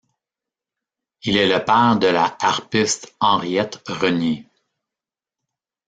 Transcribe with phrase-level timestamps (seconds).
[1.21, 4.47] Il est le père de la harpiste Henriette Renié.